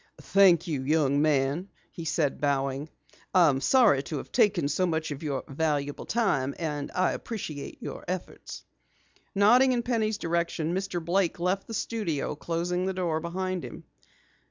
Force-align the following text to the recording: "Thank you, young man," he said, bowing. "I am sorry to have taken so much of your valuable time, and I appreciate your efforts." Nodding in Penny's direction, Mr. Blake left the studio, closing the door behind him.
"Thank 0.19 0.65
you, 0.65 0.81
young 0.81 1.21
man," 1.21 1.69
he 1.91 2.05
said, 2.05 2.41
bowing. 2.41 2.89
"I 3.35 3.49
am 3.49 3.61
sorry 3.61 4.01
to 4.01 4.17
have 4.17 4.31
taken 4.31 4.67
so 4.67 4.87
much 4.87 5.11
of 5.11 5.21
your 5.21 5.43
valuable 5.47 6.07
time, 6.07 6.55
and 6.57 6.89
I 6.95 7.11
appreciate 7.11 7.83
your 7.83 8.03
efforts." 8.07 8.63
Nodding 9.35 9.73
in 9.73 9.83
Penny's 9.83 10.17
direction, 10.17 10.73
Mr. 10.73 11.05
Blake 11.05 11.39
left 11.39 11.67
the 11.67 11.75
studio, 11.75 12.35
closing 12.35 12.87
the 12.87 12.95
door 12.95 13.19
behind 13.19 13.63
him. 13.63 13.83